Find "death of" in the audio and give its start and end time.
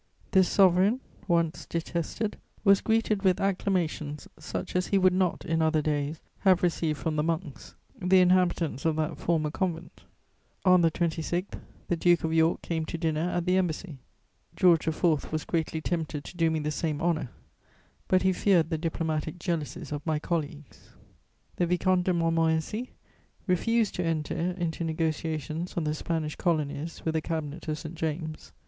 20.97-21.05